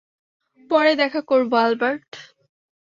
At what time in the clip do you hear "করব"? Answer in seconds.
1.21-1.51